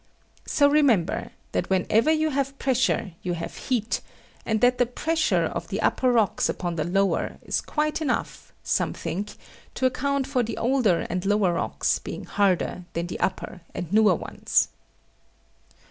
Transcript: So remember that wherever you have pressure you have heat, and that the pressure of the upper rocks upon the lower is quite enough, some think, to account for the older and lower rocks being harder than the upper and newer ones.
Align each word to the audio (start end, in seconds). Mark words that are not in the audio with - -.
So 0.47 0.67
remember 0.67 1.29
that 1.51 1.69
wherever 1.69 2.09
you 2.11 2.31
have 2.31 2.57
pressure 2.57 3.11
you 3.21 3.33
have 3.33 3.55
heat, 3.55 4.01
and 4.47 4.59
that 4.61 4.79
the 4.79 4.87
pressure 4.87 5.43
of 5.45 5.67
the 5.67 5.79
upper 5.79 6.11
rocks 6.11 6.49
upon 6.49 6.75
the 6.75 6.83
lower 6.83 7.37
is 7.43 7.61
quite 7.61 8.01
enough, 8.01 8.51
some 8.63 8.93
think, 8.93 9.35
to 9.75 9.85
account 9.85 10.25
for 10.25 10.41
the 10.41 10.57
older 10.57 11.05
and 11.07 11.23
lower 11.23 11.53
rocks 11.53 11.99
being 11.99 12.23
harder 12.25 12.85
than 12.93 13.05
the 13.05 13.19
upper 13.19 13.61
and 13.75 13.93
newer 13.93 14.15
ones. 14.15 14.69